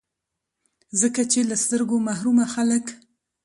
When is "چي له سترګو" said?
1.31-1.95